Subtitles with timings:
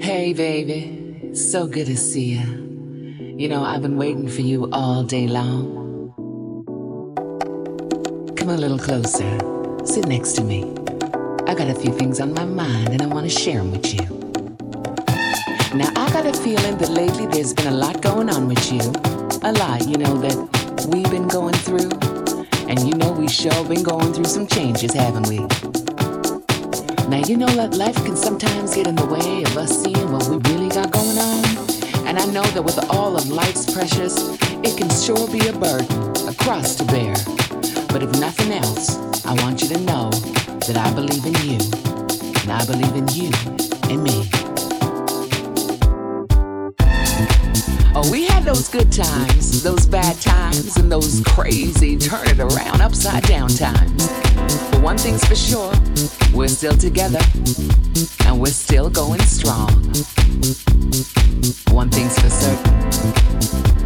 [0.00, 1.34] Hey, baby.
[1.34, 3.36] So good to see you.
[3.38, 6.12] You know, I've been waiting for you all day long.
[8.36, 9.38] Come a little closer.
[9.84, 10.64] Sit next to me.
[11.46, 13.94] I got a few things on my mind and I want to share them with
[13.94, 14.04] you.
[15.76, 18.80] Now, I got a feeling that lately there's been a lot going on with you.
[19.42, 21.90] A lot, you know, that we've been going through.
[22.68, 25.83] And you know, we sure been going through some changes, haven't we?
[27.08, 30.26] Now, you know that life can sometimes get in the way of us seeing what
[30.28, 31.44] we really got going on.
[32.06, 34.16] And I know that with all of life's pressures,
[34.64, 35.86] it can sure be a burden,
[36.26, 37.14] a cross to bear.
[37.88, 38.96] But if nothing else,
[39.26, 41.60] I want you to know that I believe in you,
[42.40, 43.30] and I believe in you
[43.92, 44.28] and me.
[47.94, 52.80] Oh, we had those good times, those bad times, and those crazy turn it around
[52.80, 54.23] upside down times.
[54.70, 55.72] But one thing's for sure,
[56.32, 57.20] we're still together,
[58.26, 59.70] and we're still going strong.
[61.70, 62.74] One thing's for certain,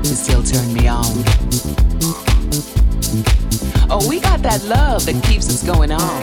[0.04, 1.24] you still turn me on.
[3.90, 6.22] Oh, we got that love that keeps us going on.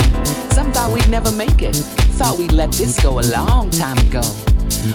[0.52, 1.76] Some thought we'd never make it,
[2.18, 4.22] thought we'd let this go a long time ago.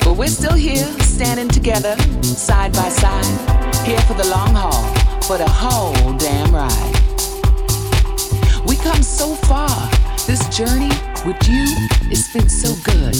[0.04, 3.24] But we're still here, standing together, side by side,
[3.84, 4.84] here for the long haul,
[5.22, 6.89] for the whole damn ride.
[8.70, 9.68] We come so far.
[10.28, 10.94] This journey
[11.26, 11.66] with you,
[12.08, 13.16] it's been so good.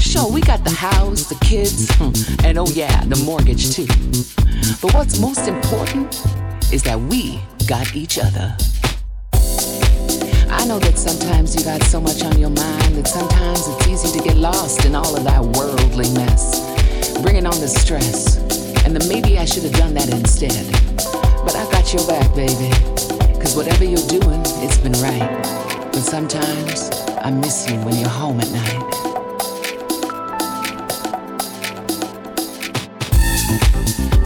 [0.00, 2.10] Sure, we got the house, the kids, hmm,
[2.44, 3.86] and oh yeah, the mortgage too.
[4.82, 6.20] But what's most important
[6.72, 8.56] is that we got each other.
[10.50, 14.18] I know that sometimes you got so much on your mind that sometimes it's easy
[14.18, 16.58] to get lost in all of that worldly mess,
[17.22, 18.38] bringing on the stress.
[18.84, 20.66] And then maybe I should have done that instead.
[21.44, 22.93] But I got your back, baby.
[23.44, 25.42] Cause whatever you're doing, it's been right.
[25.92, 29.13] But sometimes I miss you when you're home at night.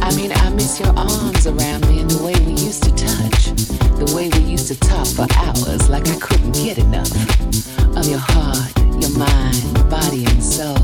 [0.08, 3.52] I mean, I miss your arms around me and the way we used to touch.
[4.00, 7.12] The way we used to talk for hours like I couldn't get enough
[7.94, 9.60] of your heart, your mind,
[9.90, 10.80] body, and soul.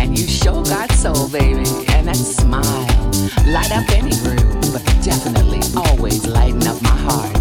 [0.00, 1.62] And you sure got soul, baby.
[1.94, 2.90] And that smile
[3.46, 7.38] light up any room, but definitely always lighten up my heart.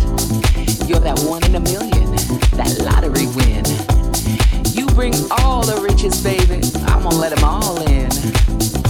[0.85, 2.13] You're that one in a million,
[2.61, 3.65] that lottery win.
[4.77, 6.61] You bring all the riches, baby.
[6.85, 8.82] I'm gonna let them all in.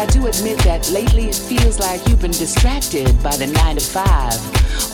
[0.00, 3.84] I do admit that lately it feels like you've been distracted by the nine to
[3.84, 4.40] five,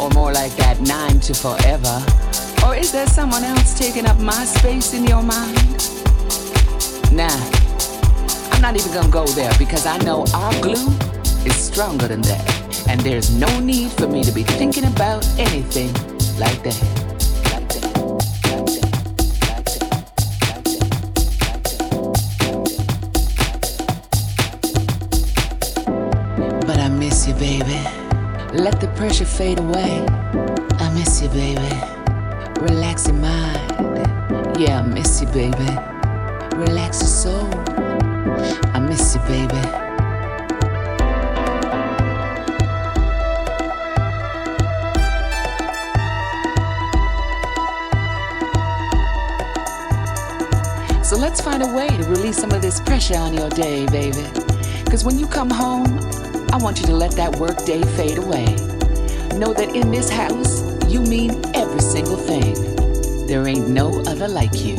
[0.00, 2.02] or more like that nine to forever.
[2.66, 5.54] Or is there someone else taking up my space in your mind?
[7.12, 7.30] Nah,
[8.50, 10.90] I'm not even gonna go there because I know our glue
[11.46, 12.88] is stronger than that.
[12.88, 15.92] And there's no need for me to be thinking about anything
[16.36, 17.05] like that.
[28.66, 30.04] Let the pressure fade away.
[30.80, 31.62] I miss you, baby.
[32.60, 34.58] Relax your mind.
[34.58, 35.70] Yeah, I miss you, baby.
[36.56, 37.48] Relax your soul.
[38.74, 39.62] I miss you, baby.
[51.04, 54.26] So let's find a way to release some of this pressure on your day, baby.
[54.84, 56.00] Because when you come home,
[56.56, 58.46] I want you to let that work day fade away.
[59.36, 62.54] Know that in this house, you mean every single thing.
[63.26, 64.76] There ain't no other like you.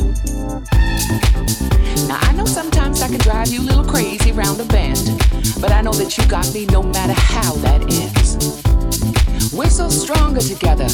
[2.08, 5.22] Now, I know sometimes I can drive you a little crazy round the bend,
[5.60, 9.54] but I know that you got me no matter how that ends.
[9.54, 10.88] We're so stronger together,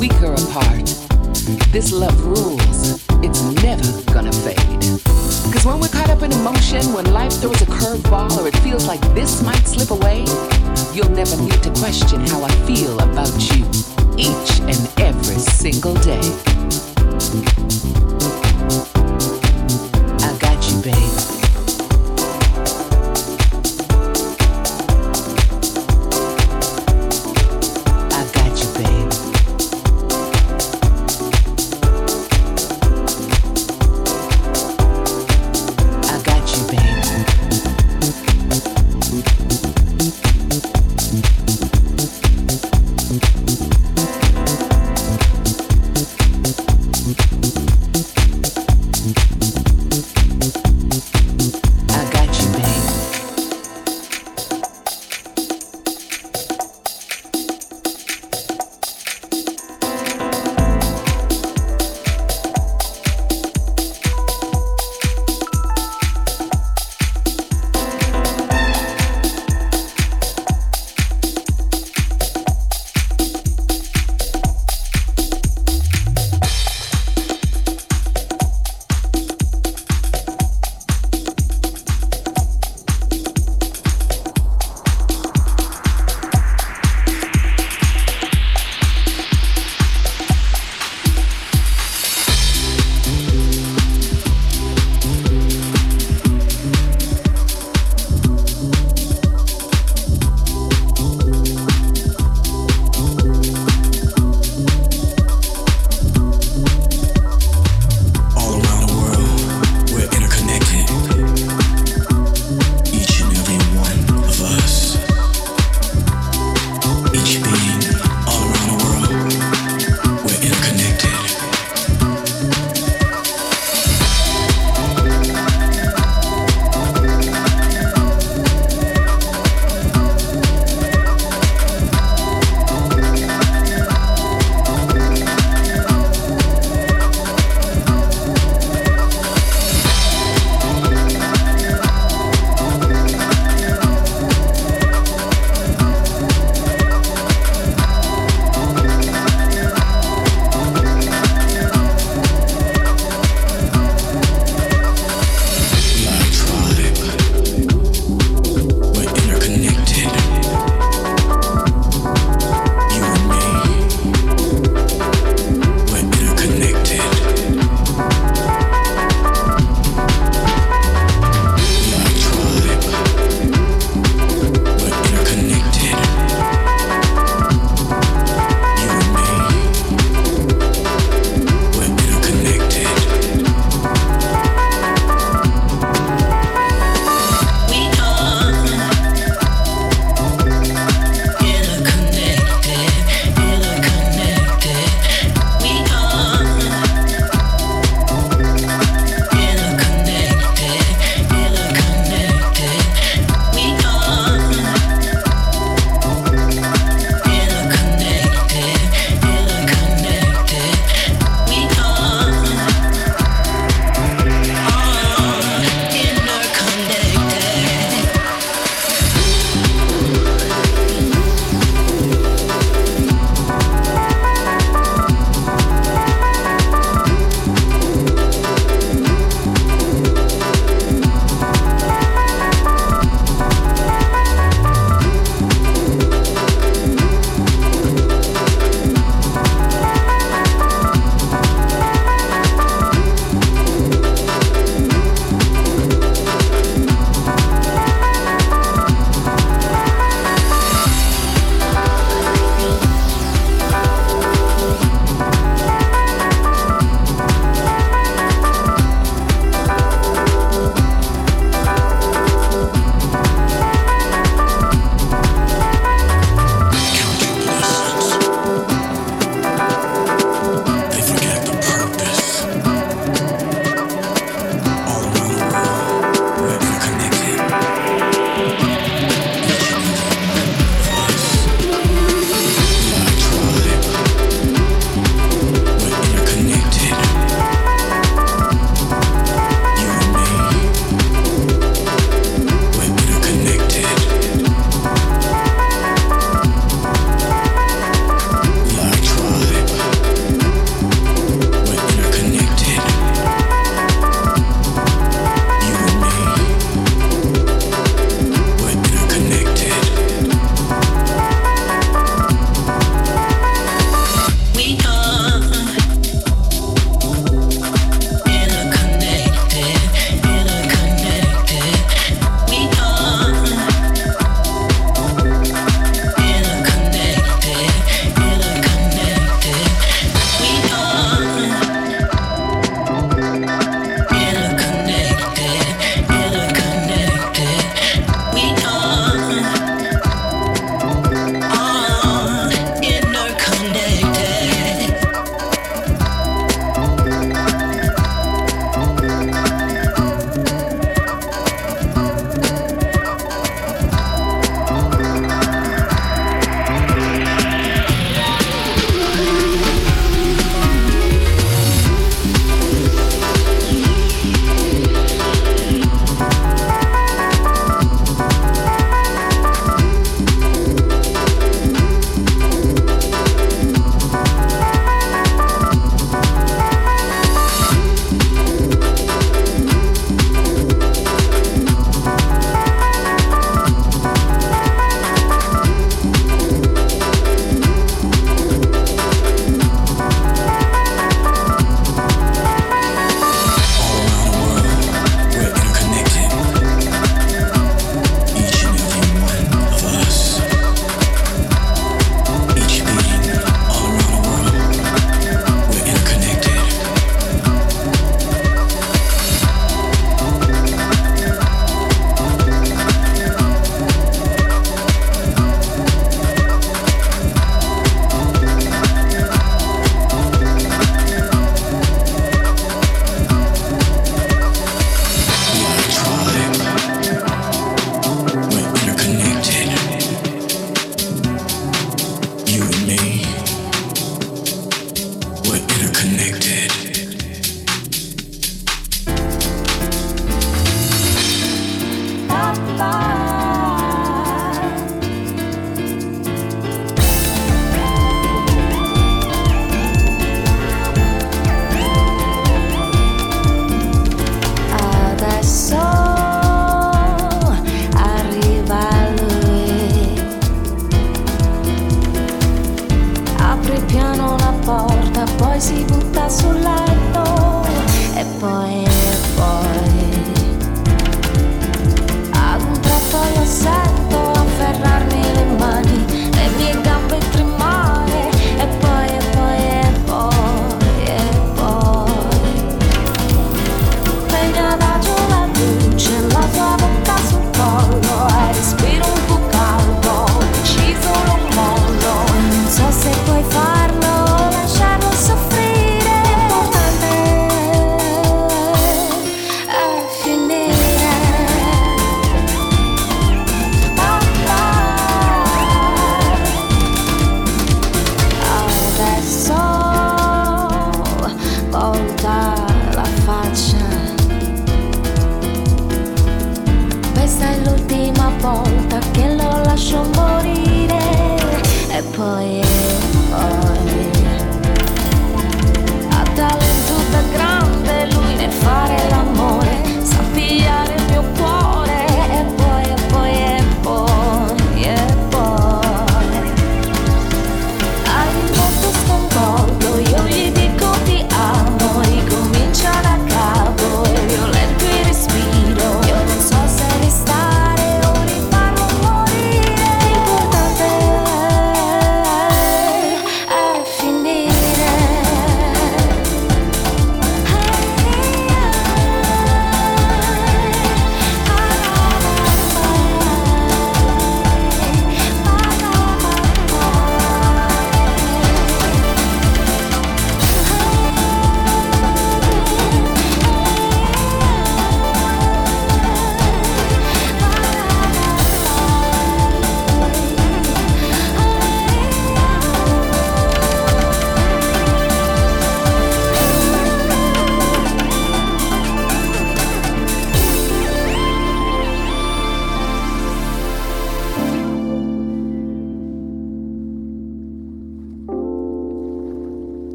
[0.00, 0.86] weaker apart.
[1.70, 5.15] This love rules, it's never gonna fade.
[5.52, 8.86] Cause when we're caught up in emotion, when life throws a curveball or it feels
[8.86, 10.24] like this might slip away,
[10.92, 13.64] you'll never need to question how I feel about you
[14.16, 16.20] each and every single day.
[20.24, 21.25] I got you, babe.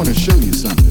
[0.00, 0.89] My Lord, it done me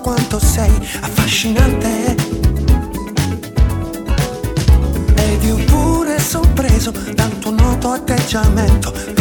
[0.00, 2.14] quanto sei affascinante.
[5.14, 9.15] Ed io pure sorpreso dal tuo noto atteggiamento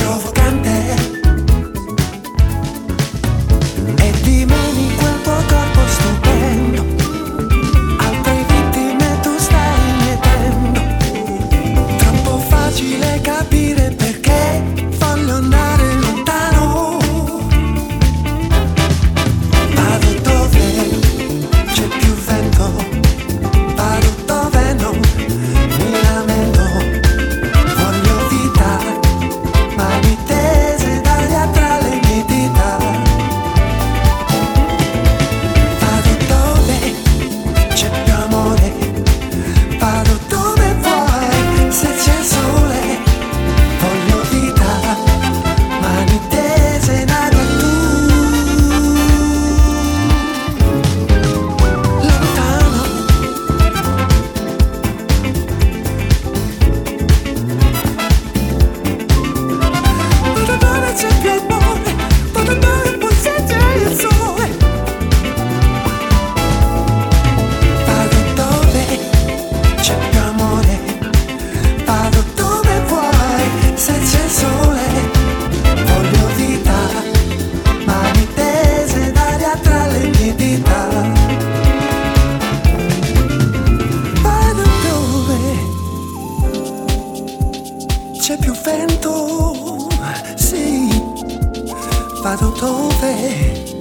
[92.26, 93.75] 把头偷飞。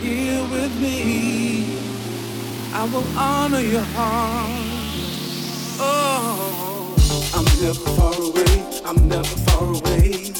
[0.00, 1.78] Here with me.
[2.72, 4.50] I will honor your heart.
[5.80, 6.94] Oh,
[7.34, 8.54] I'm never far away.
[8.84, 10.32] I'm never far away.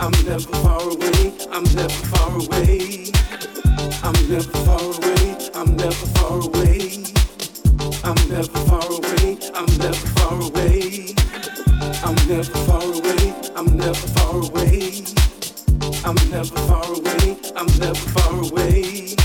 [0.00, 1.32] I'm never far away.
[1.52, 3.10] I'm never far away.
[4.02, 5.36] I'm never far away.
[5.54, 6.96] I'm never far away.
[8.04, 9.38] I'm never far away.
[9.54, 11.14] I'm never far away.
[12.04, 13.34] I'm never far away.
[13.56, 15.23] I'm never far away.
[16.06, 17.36] I'm never far away.
[17.56, 19.16] I'm never far away.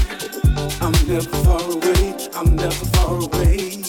[0.79, 2.15] I'm never far away.
[2.33, 3.83] I'm never far away.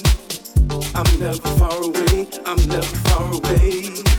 [0.96, 2.28] I'm never far away.
[2.44, 4.09] I'm never far away.